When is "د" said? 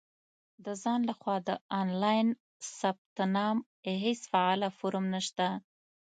0.65-0.67, 1.47-1.49